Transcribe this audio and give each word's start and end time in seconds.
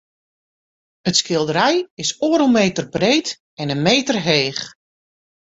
It 1.09 1.15
skilderij 1.19 1.77
is 2.03 2.11
oardel 2.27 2.51
meter 2.59 2.85
breed 2.95 3.27
en 3.61 3.67
in 3.75 3.81
meter 3.87 4.17
heech. 4.29 4.63